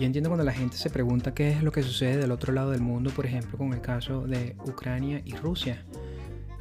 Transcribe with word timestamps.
Yo 0.00 0.06
entiendo 0.06 0.30
cuando 0.30 0.44
la 0.44 0.54
gente 0.54 0.78
se 0.78 0.88
pregunta 0.88 1.34
qué 1.34 1.50
es 1.50 1.62
lo 1.62 1.72
que 1.72 1.82
sucede 1.82 2.16
del 2.16 2.30
otro 2.30 2.54
lado 2.54 2.70
del 2.70 2.80
mundo, 2.80 3.10
por 3.10 3.26
ejemplo, 3.26 3.58
con 3.58 3.74
el 3.74 3.82
caso 3.82 4.26
de 4.26 4.56
Ucrania 4.64 5.20
y 5.26 5.36
Rusia. 5.36 5.84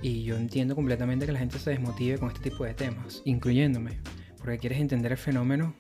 Y 0.02 0.24
yo 0.24 0.36
entiendo 0.36 0.76
completamente 0.76 1.26
que 1.26 1.32
la 1.32 1.40
gente 1.40 1.58
se 1.58 1.70
desmotive 1.70 2.18
con 2.18 2.28
este 2.28 2.50
tipo 2.50 2.66
de 2.66 2.74
temas, 2.74 3.22
incluyéndome, 3.24 4.02
porque 4.40 4.58
quieres 4.58 4.82
entender 4.82 5.14
el 5.14 5.18
fenómeno 5.18 5.74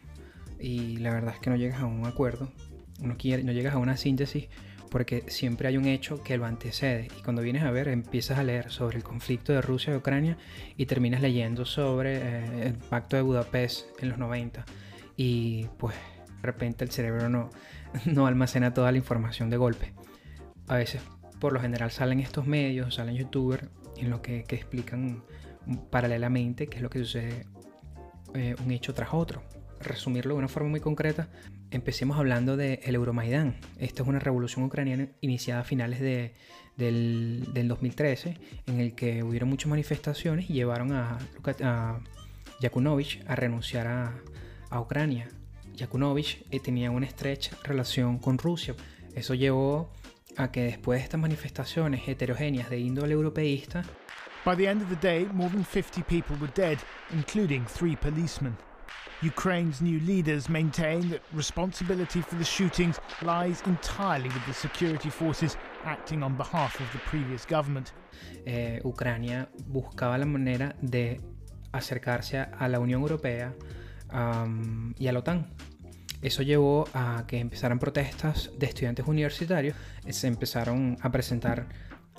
y 0.57 0.99
la 0.99 1.11
verdad 1.11 1.33
es 1.33 1.41
que 1.41 1.49
no 1.49 1.57
llegas 1.57 1.81
a 1.81 1.85
un 1.85 2.05
acuerdo, 2.05 2.49
no, 3.01 3.17
quiere, 3.17 3.43
no 3.43 3.51
llegas 3.51 3.75
a 3.75 3.77
una 3.77 3.97
síntesis 3.97 4.47
porque 4.89 5.25
siempre 5.27 5.67
hay 5.67 5.75
un 5.75 5.85
hecho 5.85 6.23
que 6.23 6.37
lo 6.37 6.45
antecede 6.45 7.09
y 7.19 7.21
cuando 7.23 7.41
vienes 7.41 7.63
a 7.63 7.71
ver 7.71 7.89
empiezas 7.89 8.39
a 8.39 8.43
leer 8.43 8.71
sobre 8.71 8.95
el 8.95 9.03
conflicto 9.03 9.51
de 9.51 9.61
Rusia 9.61 9.91
y 9.91 9.97
Ucrania 9.97 10.37
y 10.77 10.85
terminas 10.85 11.21
leyendo 11.21 11.65
sobre 11.65 12.19
eh, 12.19 12.67
el 12.67 12.75
pacto 12.75 13.17
de 13.17 13.21
Budapest 13.21 13.85
en 14.01 14.07
los 14.07 14.17
90 14.17 14.63
y 15.17 15.65
pues 15.77 15.93
de 16.41 16.45
repente 16.45 16.83
el 16.83 16.91
cerebro 16.91 17.29
no, 17.29 17.49
no 18.05 18.27
almacena 18.27 18.73
toda 18.73 18.91
la 18.91 18.97
información 18.97 19.49
de 19.49 19.57
golpe. 19.57 19.93
A 20.67 20.75
veces 20.75 21.01
por 21.39 21.53
lo 21.53 21.59
general 21.59 21.91
salen 21.91 22.19
estos 22.19 22.45
medios, 22.45 22.95
salen 22.95 23.15
youtubers 23.15 23.67
en 23.97 24.09
lo 24.09 24.21
que, 24.21 24.39
explican 24.49 25.23
paralelamente 25.89 26.67
qué 26.67 26.77
es 26.77 26.83
lo 26.83 26.89
que 26.89 26.99
sucede 26.99 27.45
eh, 28.33 28.55
un 28.63 28.71
hecho 28.71 28.93
tras 28.93 29.13
otro. 29.13 29.43
Resumirlo 29.81 30.33
de 30.33 30.39
una 30.39 30.47
forma 30.49 30.69
muy 30.69 30.81
concreta, 30.81 31.29
empecemos 31.71 32.17
hablando 32.17 32.57
del 32.57 32.79
el 32.83 32.95
Euromaidán. 32.95 33.55
Esta 33.77 34.03
es 34.03 34.09
una 34.09 34.19
revolución 34.19 34.65
ucraniana 34.65 35.07
iniciada 35.21 35.61
a 35.61 35.63
finales 35.63 36.01
de, 36.01 36.33
del, 36.75 37.47
del, 37.53 37.67
2013, 37.69 38.37
en 38.67 38.79
el 38.79 38.93
que 38.93 39.23
hubieron 39.23 39.49
muchas 39.49 39.69
manifestaciones 39.69 40.49
y 40.49 40.53
llevaron 40.53 40.91
a, 40.91 41.17
a 41.63 41.99
Yakunovich 42.59 43.23
a 43.25 43.35
renunciar 43.35 43.87
a, 43.87 44.15
a 44.69 44.81
Ucrania. 44.81 45.29
Yakunovich 45.79 46.45
eh, 46.51 46.59
tenía 46.59 46.91
una 46.91 47.05
estrecha 47.05 47.57
relación 47.63 48.19
con 48.19 48.37
Rusia. 48.37 48.75
Eso 49.15 49.33
llevó 49.33 49.89
a 50.37 50.51
que 50.51 50.63
después 50.63 50.99
de 50.99 51.03
estas 51.03 51.19
manifestaciones 51.19 52.07
heterogéneas 52.07 52.69
de 52.69 52.79
índole 52.79 53.13
europeísta, 53.13 53.83
By 54.45 54.55
the 54.55 54.67
end 54.67 54.81
of 54.81 54.89
the 54.89 54.95
day, 54.95 55.25
more 55.33 55.49
than 55.49 55.65
50 55.65 56.01
people 56.03 56.37
were 56.37 56.51
dead, 56.55 56.77
including 57.11 57.65
three 57.65 57.97
policemen. 57.97 58.55
Ukraine's 59.21 59.81
new 59.81 59.99
leaders 59.99 60.47
maintain 60.47 61.09
that 61.09 61.21
responsibility 61.33 62.21
for 62.21 62.35
the 62.37 62.45
shootings 62.45 63.01
lies 63.21 63.61
entirely 63.65 64.29
with 64.29 64.45
the 64.45 64.53
security 64.53 65.09
forces 65.09 65.57
acting 65.83 66.23
on 66.23 66.37
behalf 66.37 66.79
of 66.79 66.89
the 66.93 66.99
previous 66.99 67.45
government. 67.45 67.91
Eh, 68.45 68.79
Ucrania 68.85 69.49
buscaba 69.67 70.17
la 70.17 70.25
manera 70.25 70.73
de 70.81 71.19
acercarse 71.73 72.39
a 72.39 72.67
la 72.69 72.79
Unión 72.79 73.01
Europea 73.01 73.53
y 74.97 75.07
a 75.07 75.11
la 75.11 75.19
OTAN. 75.19 75.47
Eso 76.21 76.43
llevó 76.43 76.85
a 76.93 77.23
que 77.27 77.39
empezaran 77.39 77.79
protestas 77.79 78.51
de 78.57 78.65
estudiantes 78.65 79.07
universitarios, 79.07 79.75
se 80.09 80.27
empezaron 80.27 80.97
a 81.01 81.11
presentar 81.11 81.67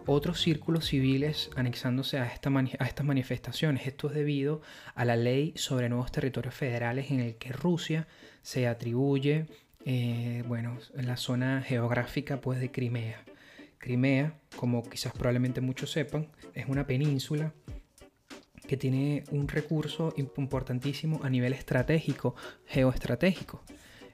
otros 0.06 0.40
círculos 0.40 0.86
civiles 0.86 1.50
anexándose 1.54 2.18
a, 2.18 2.26
esta 2.26 2.50
a, 2.50 2.84
estas 2.86 3.04
manifestaciones. 3.06 3.86
Esto 3.86 4.08
es 4.08 4.14
debido 4.14 4.62
a 4.94 5.04
la 5.04 5.16
ley 5.16 5.52
sobre 5.56 5.88
nuevos 5.88 6.10
territorios 6.10 6.54
federales 6.54 7.10
en 7.10 7.20
el 7.20 7.36
que 7.36 7.52
Rusia 7.52 8.08
se 8.42 8.66
atribuye, 8.66 9.46
eh, 9.84 10.44
bueno, 10.46 10.78
en 10.96 11.06
la 11.06 11.16
zona 11.16 11.62
geográfica 11.62 12.40
pues 12.40 12.58
de 12.58 12.70
Crimea. 12.70 13.22
Crimea, 13.78 14.34
como 14.56 14.82
quizás 14.82 15.12
probablemente 15.12 15.60
muchos 15.60 15.92
sepan, 15.92 16.28
es 16.54 16.66
una 16.68 16.86
península 16.86 17.52
que 18.70 18.76
tiene 18.76 19.24
un 19.32 19.48
recurso 19.48 20.14
importantísimo 20.16 21.18
a 21.24 21.28
nivel 21.28 21.54
estratégico, 21.54 22.36
geoestratégico. 22.66 23.64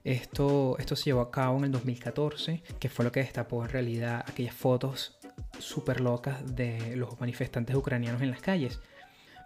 Esto, 0.03 0.79
esto 0.79 0.97
se 0.97 1.05
llevó 1.05 1.21
a 1.21 1.31
cabo 1.31 1.59
en 1.59 1.65
el 1.65 1.73
2014, 1.73 2.63
que 2.81 2.89
fue 2.89 3.05
lo 3.05 3.13
que 3.13 3.21
destapó 3.21 3.63
en 3.65 3.69
realidad 3.69 4.25
aquellas 4.27 4.55
fotos 4.55 5.19
súper 5.59 6.01
locas 6.01 6.57
de 6.57 6.97
los 6.97 7.21
manifestantes 7.21 7.77
ucranianos 7.77 8.23
en 8.23 8.31
las 8.31 8.41
calles. 8.41 8.81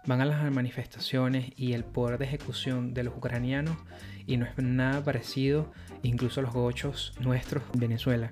Van 0.05 0.21
a 0.21 0.25
las 0.25 0.49
manifestaciones 0.49 1.51
y 1.57 1.73
el 1.73 1.83
poder 1.83 2.17
de 2.17 2.23
ejecución 2.23 2.93
de 2.93 3.03
los 3.03 3.13
ucranianos 3.13 3.75
y 4.25 4.37
no 4.37 4.45
es 4.45 4.57
nada 4.59 5.03
parecido 5.03 5.73
incluso 6.03 6.39
a 6.39 6.43
los 6.43 6.53
gochos 6.53 7.11
nuestros 7.19 7.63
en 7.73 7.81
Venezuela. 7.81 8.31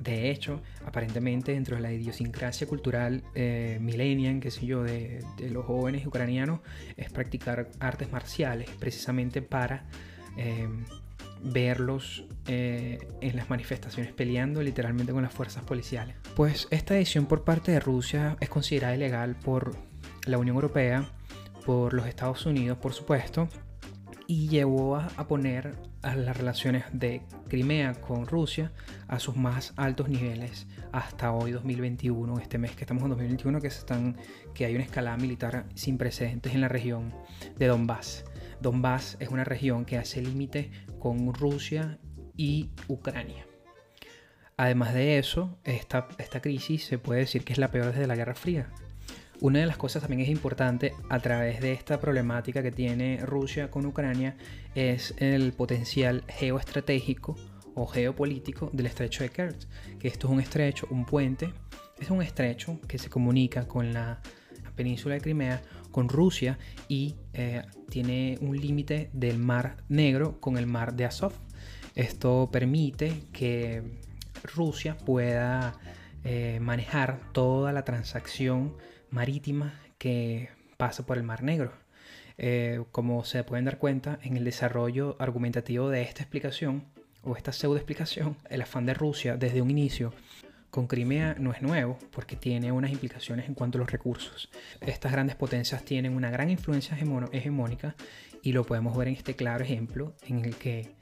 De 0.00 0.30
hecho, 0.30 0.60
aparentemente 0.86 1.52
dentro 1.52 1.76
de 1.76 1.82
la 1.82 1.92
idiosincrasia 1.92 2.66
cultural 2.66 3.22
eh, 3.34 3.78
millennial, 3.80 4.40
qué 4.40 4.50
sé 4.50 4.66
yo, 4.66 4.82
de, 4.82 5.24
los 5.50 5.64
jóvenes 5.64 6.06
ucranianos, 6.06 6.60
es 6.96 7.10
practicar 7.12 7.68
artes 7.78 8.10
marciales 8.10 8.68
precisamente 8.78 9.42
para 9.42 9.84
eh, 10.36 10.68
verlos 11.42 12.24
eh, 12.46 12.98
en 13.20 13.36
las 13.36 13.50
manifestaciones 13.50 14.12
peleando 14.12 14.62
literalmente 14.62 15.12
con 15.12 15.22
las 15.22 15.32
fuerzas 15.32 15.64
policiales. 15.64 16.16
Pues 16.36 16.68
esta 16.70 16.94
decisión 16.94 17.26
por 17.26 17.44
parte 17.44 17.72
de 17.72 17.80
Rusia 17.80 18.36
es 18.40 18.48
considerada 18.48 18.94
ilegal 18.94 19.36
por 19.36 19.76
la 20.26 20.38
Unión 20.38 20.56
Europea, 20.56 21.10
por 21.64 21.94
los 21.94 22.06
Estados 22.06 22.46
Unidos, 22.46 22.78
por 22.78 22.92
supuesto, 22.92 23.48
y 24.32 24.48
llevó 24.48 24.96
a, 24.96 25.28
poner 25.28 25.76
las 26.02 26.34
relaciones 26.34 26.84
de 26.90 27.20
Crimea 27.48 27.92
con 27.92 28.26
Rusia 28.26 28.72
a 29.06 29.18
sus 29.18 29.36
más 29.36 29.74
altos 29.76 30.08
niveles 30.08 30.66
hasta 30.90 31.32
hoy 31.32 31.50
2021, 31.50 32.38
este 32.38 32.56
mes 32.56 32.70
que 32.74 32.84
estamos 32.84 33.02
en 33.02 33.10
2021, 33.10 33.60
que, 33.60 33.66
están, 33.66 34.16
que 34.54 34.64
hay 34.64 34.74
una 34.74 34.84
escalada 34.84 35.18
militar 35.18 35.66
sin 35.74 35.98
precedentes 35.98 36.54
en 36.54 36.62
la 36.62 36.68
región 36.68 37.12
de 37.58 37.66
Donbass. 37.66 38.24
Donbass 38.62 39.18
es 39.20 39.28
una 39.28 39.44
región 39.44 39.84
que 39.84 39.98
hace 39.98 40.22
límite 40.22 40.70
con 40.98 41.34
Rusia 41.34 41.98
y 42.34 42.70
Ucrania. 42.88 43.46
Además 44.56 44.94
de 44.94 45.18
eso, 45.18 45.58
esta, 45.62 46.08
esta 46.16 46.40
crisis 46.40 46.86
se 46.86 46.96
puede 46.96 47.20
decir 47.20 47.44
que 47.44 47.52
es 47.52 47.58
la 47.58 47.70
peor 47.70 47.92
desde 47.92 48.06
la 48.06 48.16
Guerra 48.16 48.34
Fría. 48.34 48.70
Una 49.42 49.58
de 49.58 49.66
las 49.66 49.76
cosas 49.76 50.02
también 50.02 50.20
es 50.20 50.28
importante 50.28 50.94
a 51.08 51.18
través 51.18 51.60
de 51.60 51.72
esta 51.72 51.98
problemática 51.98 52.62
que 52.62 52.70
tiene 52.70 53.18
Rusia 53.26 53.72
con 53.72 53.84
Ucrania 53.84 54.36
es 54.76 55.16
el 55.18 55.52
potencial 55.52 56.22
geoestratégico 56.28 57.34
o 57.74 57.84
geopolítico 57.88 58.70
del 58.72 58.86
estrecho 58.86 59.24
de 59.24 59.30
Kerch, 59.30 59.66
que 59.98 60.06
esto 60.06 60.28
es 60.28 60.32
un 60.32 60.38
estrecho, 60.38 60.86
un 60.92 61.04
puente, 61.04 61.52
es 61.98 62.08
un 62.10 62.22
estrecho 62.22 62.78
que 62.86 62.98
se 62.98 63.10
comunica 63.10 63.66
con 63.66 63.92
la 63.92 64.20
península 64.76 65.16
de 65.16 65.20
Crimea 65.20 65.60
con 65.90 66.08
Rusia 66.08 66.56
y 66.86 67.16
eh, 67.34 67.62
tiene 67.90 68.38
un 68.42 68.56
límite 68.56 69.10
del 69.12 69.40
mar 69.40 69.78
Negro 69.88 70.38
con 70.38 70.56
el 70.56 70.68
mar 70.68 70.94
de 70.94 71.06
Azov. 71.06 71.32
Esto 71.96 72.48
permite 72.52 73.24
que 73.32 73.82
Rusia 74.54 74.96
pueda 74.96 75.80
eh, 76.22 76.60
manejar 76.60 77.32
toda 77.32 77.72
la 77.72 77.84
transacción 77.84 78.76
marítima 79.12 79.80
que 79.98 80.48
pasa 80.76 81.06
por 81.06 81.16
el 81.16 81.22
mar 81.22 81.44
Negro. 81.44 81.72
Eh, 82.38 82.82
como 82.90 83.24
se 83.24 83.44
pueden 83.44 83.66
dar 83.66 83.78
cuenta, 83.78 84.18
en 84.22 84.36
el 84.36 84.44
desarrollo 84.44 85.16
argumentativo 85.20 85.90
de 85.90 86.02
esta 86.02 86.22
explicación 86.22 86.84
o 87.22 87.36
esta 87.36 87.52
pseudo 87.52 87.76
explicación, 87.76 88.36
el 88.50 88.62
afán 88.62 88.86
de 88.86 88.94
Rusia 88.94 89.36
desde 89.36 89.62
un 89.62 89.70
inicio 89.70 90.12
con 90.70 90.86
Crimea 90.86 91.36
no 91.38 91.52
es 91.52 91.60
nuevo 91.60 91.98
porque 92.10 92.34
tiene 92.34 92.72
unas 92.72 92.90
implicaciones 92.90 93.46
en 93.46 93.54
cuanto 93.54 93.78
a 93.78 93.80
los 93.80 93.92
recursos. 93.92 94.48
Estas 94.80 95.12
grandes 95.12 95.36
potencias 95.36 95.84
tienen 95.84 96.16
una 96.16 96.30
gran 96.30 96.48
influencia 96.48 96.96
hegemónica 96.96 97.94
y 98.42 98.52
lo 98.52 98.64
podemos 98.64 98.96
ver 98.96 99.08
en 99.08 99.14
este 99.14 99.36
claro 99.36 99.62
ejemplo 99.62 100.14
en 100.26 100.44
el 100.46 100.56
que 100.56 100.96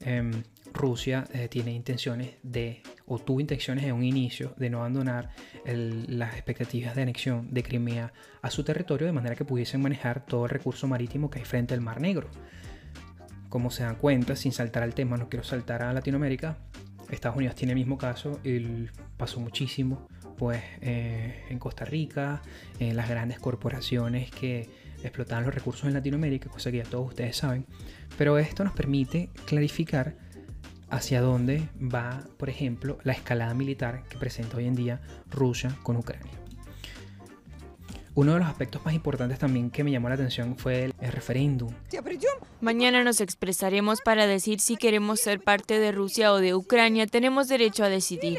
eh, 0.00 0.30
Rusia 0.72 1.24
eh, 1.32 1.48
tiene 1.48 1.72
intenciones 1.72 2.36
de, 2.42 2.82
o 3.06 3.18
tuvo 3.18 3.40
intenciones 3.40 3.84
en 3.84 3.92
un 3.92 4.04
inicio 4.04 4.54
de 4.56 4.70
no 4.70 4.78
abandonar 4.78 5.30
las 5.64 6.34
expectativas 6.34 6.94
de 6.96 7.02
anexión 7.02 7.48
de 7.52 7.62
Crimea 7.62 8.12
a 8.42 8.50
su 8.50 8.64
territorio 8.64 9.06
de 9.06 9.12
manera 9.12 9.36
que 9.36 9.44
pudiesen 9.44 9.80
manejar 9.80 10.26
todo 10.26 10.44
el 10.44 10.50
recurso 10.50 10.86
marítimo 10.88 11.30
que 11.30 11.38
hay 11.38 11.44
frente 11.44 11.74
al 11.74 11.80
Mar 11.80 12.00
Negro. 12.00 12.28
Como 13.48 13.70
se 13.70 13.84
dan 13.84 13.96
cuenta, 13.96 14.34
sin 14.34 14.52
saltar 14.52 14.82
al 14.82 14.94
tema, 14.94 15.16
no 15.16 15.28
quiero 15.28 15.44
saltar 15.44 15.82
a 15.82 15.92
Latinoamérica, 15.92 16.58
Estados 17.10 17.36
Unidos 17.36 17.54
tiene 17.54 17.72
el 17.72 17.78
mismo 17.78 17.96
caso, 17.96 18.40
y 18.44 18.88
pasó 19.16 19.40
muchísimo, 19.40 20.08
pues 20.36 20.62
eh, 20.80 21.44
en 21.48 21.58
Costa 21.58 21.84
Rica, 21.84 22.42
en 22.80 22.96
las 22.96 23.08
grandes 23.08 23.38
corporaciones 23.38 24.30
que 24.30 24.68
explotaban 25.02 25.44
los 25.44 25.54
recursos 25.54 25.86
en 25.86 25.94
Latinoamérica, 25.94 26.50
cosa 26.50 26.70
que 26.70 26.78
ya 26.78 26.84
todos 26.84 27.08
ustedes 27.08 27.36
saben. 27.36 27.66
Pero 28.18 28.38
esto 28.38 28.64
nos 28.64 28.72
permite 28.72 29.30
clarificar 29.46 30.16
hacia 30.90 31.20
dónde 31.20 31.68
va, 31.80 32.24
por 32.36 32.48
ejemplo, 32.48 32.98
la 33.02 33.12
escalada 33.12 33.54
militar 33.54 34.04
que 34.08 34.18
presenta 34.18 34.56
hoy 34.56 34.66
en 34.66 34.74
día 34.74 35.00
Rusia 35.30 35.76
con 35.82 35.96
Ucrania. 35.96 36.32
Uno 38.16 38.32
de 38.32 38.38
los 38.38 38.48
aspectos 38.48 38.82
más 38.82 38.94
importantes 38.94 39.38
también 39.38 39.70
que 39.70 39.84
me 39.84 39.90
llamó 39.90 40.08
la 40.08 40.14
atención 40.14 40.56
fue 40.56 40.84
el, 40.84 41.12
referéndum. 41.12 41.70
Mañana 42.62 43.04
nos 43.04 43.20
expresaremos 43.20 44.00
para 44.00 44.26
decir 44.26 44.60
si 44.60 44.76
queremos 44.76 45.20
ser 45.20 45.40
parte 45.40 45.78
de 45.78 45.92
Rusia 45.92 46.32
o 46.32 46.38
de 46.38 46.54
Ucrania. 46.54 47.06
Tenemos 47.06 47.48
derecho 47.48 47.84
a 47.84 47.90
decidir. 47.90 48.38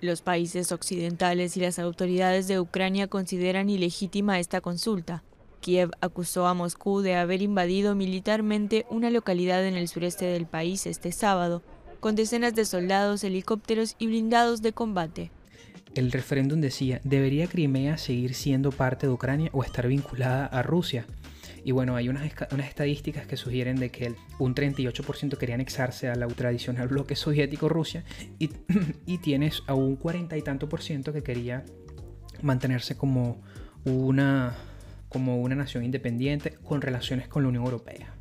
Los 0.00 0.20
países 0.20 0.72
occidentales 0.72 1.56
y 1.56 1.60
las 1.60 1.78
autoridades 1.78 2.48
de 2.48 2.58
Ucrania 2.58 3.06
consideran 3.06 3.70
ilegítima 3.70 4.40
esta 4.40 4.60
consulta. 4.60 5.22
Kiev 5.64 5.92
acusó 6.02 6.46
a 6.46 6.52
Moscú 6.52 7.00
de 7.00 7.14
haber 7.14 7.40
invadido 7.40 7.94
militarmente 7.94 8.84
una 8.90 9.08
localidad 9.08 9.66
en 9.66 9.76
el 9.76 9.88
sureste 9.88 10.26
del 10.26 10.44
país 10.44 10.84
este 10.84 11.10
sábado, 11.10 11.62
con 12.00 12.14
decenas 12.14 12.54
de 12.54 12.66
soldados, 12.66 13.24
helicópteros 13.24 13.96
y 13.98 14.08
blindados 14.08 14.60
de 14.60 14.74
combate. 14.74 15.30
El 15.94 16.12
referéndum 16.12 16.60
decía, 16.60 17.00
¿debería 17.02 17.46
Crimea 17.46 17.96
seguir 17.96 18.34
siendo 18.34 18.72
parte 18.72 19.06
de 19.06 19.14
Ucrania 19.14 19.48
o 19.54 19.64
estar 19.64 19.88
vinculada 19.88 20.44
a 20.44 20.62
Rusia? 20.62 21.06
Y 21.64 21.72
bueno, 21.72 21.96
hay 21.96 22.10
unas, 22.10 22.30
estadísticas 22.58 23.26
que 23.26 23.38
sugieren 23.38 23.76
de 23.76 23.90
que 23.90 24.14
un 24.38 24.54
38% 24.54 25.38
quería 25.38 25.54
anexarse 25.54 26.10
a 26.10 26.14
la 26.14 26.26
tradicional 26.26 26.88
bloque 26.88 27.16
soviético 27.16 27.70
Rusia 27.70 28.04
y, 28.38 28.50
y 29.06 29.16
tienes 29.16 29.62
a 29.66 29.72
un 29.72 29.96
40 29.96 30.36
y 30.36 30.42
tanto 30.42 30.68
por 30.68 30.82
ciento 30.82 31.14
que 31.14 31.22
quería 31.22 31.64
mantenerse 32.42 32.98
como 32.98 33.40
una, 33.86 34.54
como 35.14 35.38
una 35.38 35.54
nación 35.54 35.84
independiente 35.84 36.56
con 36.64 36.82
relaciones 36.82 37.28
con 37.28 37.44
la 37.44 37.50
Unión 37.50 37.62
Europea. 37.62 38.12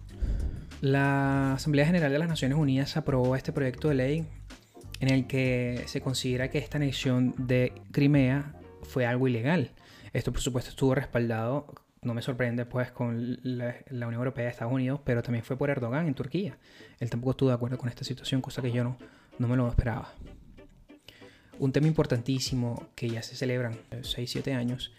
La 0.80 1.54
Asamblea 1.54 1.88
General 1.88 2.12
de 2.12 2.20
las 2.20 2.30
Naciones 2.30 2.56
Unidas 2.56 2.96
aprobó 2.98 3.36
este 3.36 3.52
proyecto 3.52 3.90
de 3.90 3.96
ley 3.96 4.28
en 5.00 5.10
el 5.10 5.26
que 5.26 5.86
se 5.88 6.02
considera 6.02 6.52
que 6.52 6.60
esta 6.60 6.78
anexión 6.78 7.34
de 7.40 7.74
Crimea 7.92 8.54
fue 8.84 9.08
algo 9.08 9.28
ilegal. 9.28 9.72
Esto 10.14 10.32
por 10.32 10.42
supuesto 10.42 10.70
estuvo 10.70 10.94
respaldado 10.94 11.74
no 12.04 12.14
me 12.14 12.22
sorprende 12.22 12.66
pues 12.66 12.92
con 12.92 13.40
la, 13.42 13.76
Unión 13.90 14.14
Europea 14.14 14.46
de 14.46 14.52
Estados 14.52 14.74
Unidos, 14.74 15.00
pero 15.04 15.24
también 15.24 15.44
fue 15.44 15.58
por 15.58 15.72
Erdogan 15.72 16.06
en 16.06 16.14
Turquía. 16.14 16.60
Él 17.00 17.10
tampoco 17.10 17.32
estuvo 17.32 17.50
de 17.50 17.56
acuerdo 17.56 17.80
con 17.80 17.90
esta 17.90 18.04
situación, 18.04 18.42
cosa 18.42 18.62
que 18.62 18.72
yo 18.72 18.84
no, 18.84 18.98
no 19.40 19.48
me 19.48 19.56
lo 19.56 19.68
esperaba. 19.68 20.14
Un 21.58 21.72
tema 21.72 21.88
importantísimo 21.88 22.90
que 22.94 23.10
ya 23.10 23.24
se 23.24 23.36
celebran 23.36 23.80
6-7 23.92 24.54
años 24.54 24.94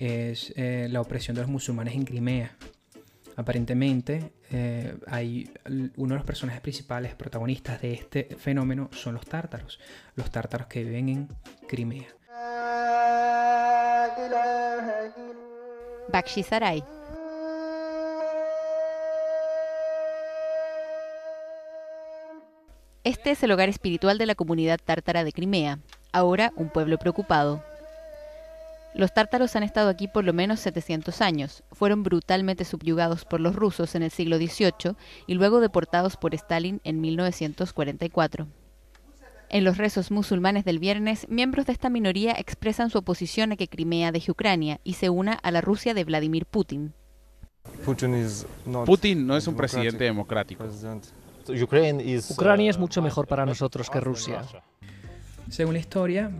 es 0.00 0.54
eh, 0.56 0.88
la 0.90 1.02
opresión 1.02 1.34
de 1.34 1.42
los 1.42 1.50
musulmanes 1.50 1.94
en 1.94 2.04
Crimea. 2.04 2.56
Aparentemente, 3.36 4.32
eh, 4.50 4.96
hay 5.06 5.50
uno 5.96 6.14
de 6.14 6.18
los 6.18 6.24
personajes 6.24 6.62
principales, 6.62 7.14
protagonistas 7.14 7.80
de 7.82 7.92
este 7.92 8.24
fenómeno, 8.38 8.88
son 8.92 9.14
los 9.14 9.26
tártaros, 9.26 9.78
los 10.14 10.30
tártaros 10.30 10.66
que 10.68 10.84
viven 10.84 11.08
en 11.10 11.28
Crimea. 11.68 12.08
Bakshisaray. 16.10 16.82
Este 23.04 23.30
es 23.30 23.42
el 23.42 23.52
hogar 23.52 23.68
espiritual 23.68 24.18
de 24.18 24.26
la 24.26 24.34
comunidad 24.34 24.78
tártara 24.82 25.24
de 25.24 25.32
Crimea, 25.32 25.78
ahora 26.12 26.52
un 26.56 26.70
pueblo 26.70 26.98
preocupado. 26.98 27.69
Los 28.94 29.14
tártaros 29.14 29.54
han 29.54 29.62
estado 29.62 29.88
aquí 29.88 30.08
por 30.08 30.24
lo 30.24 30.32
menos 30.32 30.60
700 30.60 31.20
años, 31.20 31.62
fueron 31.72 32.02
brutalmente 32.02 32.64
subyugados 32.64 33.24
por 33.24 33.40
los 33.40 33.54
rusos 33.54 33.94
en 33.94 34.02
el 34.02 34.10
siglo 34.10 34.36
XVIII 34.36 34.96
y 35.26 35.34
luego 35.34 35.60
deportados 35.60 36.16
por 36.16 36.34
Stalin 36.34 36.80
en 36.82 37.00
1944. 37.00 38.48
En 39.48 39.64
los 39.64 39.78
rezos 39.78 40.10
musulmanes 40.10 40.64
del 40.64 40.78
viernes, 40.78 41.26
miembros 41.28 41.66
de 41.66 41.72
esta 41.72 41.90
minoría 41.90 42.32
expresan 42.32 42.90
su 42.90 42.98
oposición 42.98 43.52
a 43.52 43.56
que 43.56 43.68
Crimea 43.68 44.12
deje 44.12 44.30
Ucrania 44.30 44.80
y 44.84 44.94
se 44.94 45.10
una 45.10 45.32
a 45.32 45.50
la 45.50 45.60
Rusia 45.60 45.92
de 45.92 46.04
Vladimir 46.04 46.46
Putin. 46.46 46.92
Putin 48.86 49.26
no 49.26 49.36
es 49.36 49.46
un 49.46 49.56
presidente 49.56 50.04
democrático. 50.04 50.64
Ucrania 51.48 52.70
es 52.70 52.78
mucho 52.78 53.02
mejor 53.02 53.26
para 53.26 53.44
nosotros 53.44 53.90
que 53.90 54.00
Rusia. 54.00 54.44
Según 55.48 55.74
la 55.74 55.80
historia, 55.80 56.30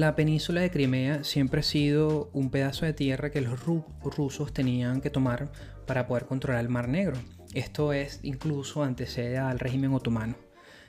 la 0.00 0.16
península 0.16 0.60
de 0.60 0.70
Crimea 0.70 1.22
siempre 1.24 1.60
ha 1.60 1.62
sido 1.62 2.28
un 2.32 2.50
pedazo 2.50 2.84
de 2.84 2.92
tierra 2.92 3.30
que 3.30 3.40
los 3.40 3.60
rusos 4.02 4.52
tenían 4.52 5.00
que 5.00 5.10
tomar 5.10 5.52
para 5.86 6.06
poder 6.06 6.26
controlar 6.26 6.62
el 6.62 6.68
Mar 6.68 6.88
Negro. 6.88 7.16
Esto 7.54 7.92
es 7.92 8.18
incluso 8.22 8.82
antecede 8.82 9.38
al 9.38 9.60
régimen 9.60 9.94
otomano. 9.94 10.36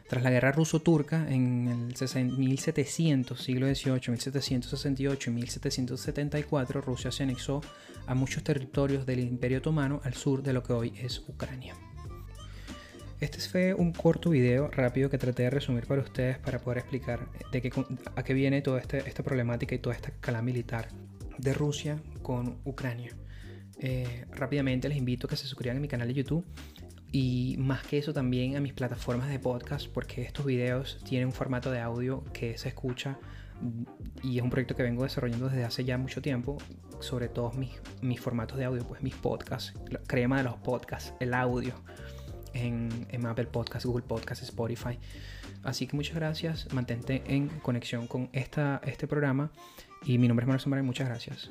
Tras 0.10 0.24
la 0.24 0.32
guerra 0.32 0.52
ruso-turca 0.52 1.28
en 1.30 1.94
el 2.00 2.38
1700, 2.38 3.40
siglo 3.40 3.68
XVIII, 3.68 4.10
1768 4.10 5.30
y 5.30 5.34
1774, 5.34 6.82
Rusia 6.82 7.12
se 7.12 7.24
anexó 7.24 7.62
a 8.08 8.16
muchos 8.16 8.44
territorios 8.44 9.06
del 9.06 9.20
Imperio 9.20 9.60
Otomano 9.60 10.02
al 10.04 10.14
sur 10.14 10.44
de 10.44 10.54
lo 10.54 10.64
que 10.64 10.74
hoy 10.74 10.94
es 10.98 11.24
Ucrania. 11.28 11.76
Este 13.22 13.40
fue 13.40 13.74
un 13.74 13.94
corto 13.94 14.30
video 14.30 14.70
rápido 14.70 15.10
que 15.10 15.18
traté 15.18 15.44
de 15.44 15.50
resumir 15.50 15.88
para 15.88 16.02
ustedes 16.02 16.38
para 16.38 16.60
poder 16.60 16.80
explicar 16.80 17.28
de 17.52 17.62
qué, 17.62 17.72
a 18.16 18.24
qué 18.24 18.34
viene 18.34 18.62
toda 18.62 18.80
este, 18.80 18.98
esta 18.98 19.24
problemática 19.24 19.74
y 19.74 19.80
toda 19.80 19.96
esta 19.96 20.10
escala 20.10 20.42
militar 20.42 20.90
de 21.38 21.54
Rusia 21.54 21.98
con 22.22 22.58
Ucrania. 22.66 23.12
Eh, 23.80 24.26
rápidamente 24.32 24.90
les 24.90 24.98
invito 24.98 25.28
a 25.28 25.30
que 25.30 25.38
se 25.38 25.48
suscriban 25.48 25.78
a 25.78 25.80
mi 25.80 25.88
canal 25.88 26.10
de 26.10 26.14
YouTube 26.14 26.46
y 27.12 27.56
más 27.58 27.88
que 27.88 27.98
eso 27.98 28.14
también 28.14 28.58
a 28.58 28.60
mis 28.60 28.74
plataformas 28.74 29.30
de 29.30 29.40
podcast 29.40 29.88
porque 29.88 30.22
estos 30.22 30.46
videos 30.46 31.00
tienen 31.06 31.28
un 31.28 31.34
formato 31.34 31.72
de 31.72 31.80
audio 31.80 32.24
que 32.34 32.58
se 32.58 32.68
escucha 32.68 33.18
y 34.24 34.38
es 34.38 34.44
un 34.44 34.50
proyecto 34.50 34.76
que 34.76 34.84
vengo 34.84 35.04
desarrollando 35.04 35.48
desde 35.48 35.64
hace 35.64 35.86
ya 35.86 35.98
mucho 35.98 36.22
tiempo 36.22 36.58
sobre 37.00 37.30
todos 37.30 37.56
mis, 37.56 37.72
mis 38.02 38.20
formatos 38.20 38.58
de 38.58 38.66
audio, 38.66 38.86
pues 38.86 39.02
mis 39.02 39.16
podcasts, 39.16 39.74
la 39.90 40.00
crema 40.00 40.38
de 40.38 40.44
los 40.44 40.58
podcasts, 40.58 41.14
el 41.22 41.34
audio 41.34 41.74
en, 42.56 43.26
Apple 43.26 43.46
Podcasts, 43.46 43.86
Google 43.86 44.06
Podcasts, 44.08 44.44
Spotify. 44.44 44.98
Así 45.64 45.88
que 45.88 45.96
muchas 45.96 46.16
gracias, 46.16 46.72
mantente 46.74 47.24
en 47.28 47.50
conexión 47.50 48.08
con 48.08 48.30
esta, 48.34 48.82
este 48.86 49.08
programa 49.08 49.52
y 50.04 50.18
mi 50.18 50.28
nombre 50.28 50.44
es 50.44 50.48
Manuel 50.48 50.62
Sombra 50.62 50.80
y 50.80 50.84
muchas 50.84 51.08
gracias. 51.08 51.50